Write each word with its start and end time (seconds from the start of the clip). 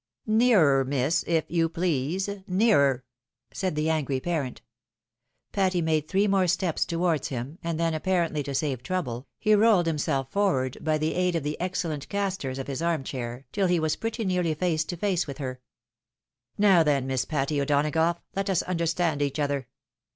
"Nearer, 0.25 0.83
miss, 0.83 1.23
if 1.27 1.45
you 1.47 1.69
please, 1.69 2.27
nearer," 2.47 3.03
said 3.53 3.75
the 3.75 3.87
angry 3.91 4.19
parent. 4.19 4.63
Patty 5.51 5.79
made 5.79 6.07
three 6.07 6.25
more 6.27 6.47
steps 6.47 6.85
towards 6.85 7.27
him, 7.27 7.59
and 7.63 7.79
then, 7.79 7.93
apparently 7.93 8.41
to 8.41 8.55
save 8.55 8.81
trouble, 8.81 9.27
he 9.37 9.53
rolled 9.53 9.85
himself 9.85 10.31
forward 10.31 10.75
by 10.83 10.97
the 10.97 11.13
aid 11.13 11.35
of 11.35 11.43
the 11.43 11.55
ex 11.61 11.83
cellent 11.83 12.09
castors 12.09 12.57
of 12.57 12.65
his 12.65 12.81
arm 12.81 13.03
ohair, 13.03 13.43
till 13.51 13.67
he 13.67 13.79
was 13.79 13.95
pretty 13.95 14.25
nearly 14.25 14.55
face 14.55 14.83
to 14.85 14.97
face 14.97 15.27
with 15.27 15.37
her." 15.37 15.61
Now 16.57 16.81
then. 16.81 17.05
Miss 17.05 17.23
Patty 17.23 17.61
O'Donagough, 17.61 18.21
let 18.35 18.49
us 18.49 18.63
understand 18.63 19.21
each 19.21 19.37
other. 19.37 19.67